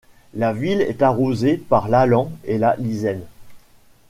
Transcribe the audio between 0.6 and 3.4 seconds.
est arrosée par l'Allan et la Lizaine.